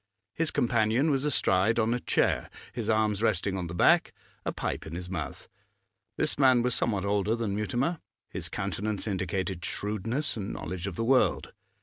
[0.33, 4.87] His companion was astride on a chair, his arms resting on the back, a pipe
[4.87, 5.47] in his mouth.
[6.17, 11.05] This man was somewhat older than Mutimer; his countenance indicated shrewdness and knowledge of the
[11.05, 11.53] world.